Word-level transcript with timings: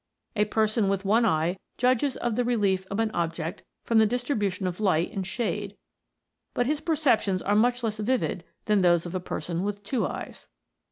A 0.35 0.45
person 0.45 0.89
with 0.89 1.05
one 1.05 1.25
eye 1.25 1.59
judges 1.77 2.17
of 2.17 2.35
the 2.35 2.43
relief 2.43 2.87
of 2.89 2.99
an 2.99 3.11
object 3.11 3.61
from 3.83 3.99
the 3.99 4.07
distri 4.07 4.35
bution 4.35 4.65
of 4.65 4.79
light 4.79 5.11
and 5.11 5.27
shade, 5.27 5.77
but 6.55 6.65
his 6.65 6.81
perceptions 6.81 7.43
are 7.43 7.55
much 7.55 7.83
less 7.83 7.99
vivid 7.99 8.43
than 8.65 8.81
those 8.81 9.05
of 9.05 9.13
a 9.13 9.19
person 9.19 9.61
with 9.61 9.83
two 9.83 10.07
eyes. 10.07 10.47